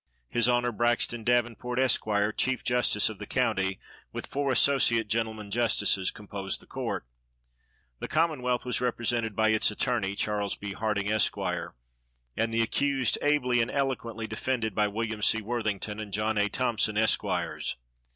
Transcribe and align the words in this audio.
His 0.31 0.49
Honor, 0.49 0.71
Braxton 0.71 1.23
Davenport, 1.23 1.77
Esq., 1.77 2.05
chief 2.35 2.63
justice 2.63 3.07
of 3.07 3.19
the 3.19 3.27
county, 3.27 3.79
with 4.11 4.25
four 4.25 4.51
associate 4.51 5.07
gentlemen 5.07 5.51
justices, 5.51 6.09
composed 6.09 6.59
the 6.59 6.65
court. 6.65 7.05
The 7.99 8.07
commonwealth 8.07 8.65
was 8.65 8.81
represented 8.81 9.35
by 9.35 9.49
its 9.49 9.69
attorney, 9.69 10.15
Charles 10.15 10.55
B. 10.55 10.73
Harding, 10.73 11.11
Esq., 11.11 11.37
and 11.37 12.51
the 12.51 12.63
accused 12.63 13.19
ably 13.21 13.61
and 13.61 13.69
eloquently 13.69 14.25
defended 14.25 14.73
by 14.73 14.87
Wm. 14.87 15.21
C. 15.21 15.39
Worthington 15.39 15.99
and 15.99 16.11
John 16.11 16.35
A. 16.35 16.49
Thompson, 16.49 16.95
Esqs. 16.95 17.75